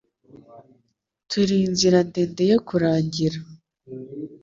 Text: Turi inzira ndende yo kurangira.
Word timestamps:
Turi 1.29 1.55
inzira 1.67 1.97
ndende 2.07 2.43
yo 2.51 2.59
kurangira. 2.67 3.39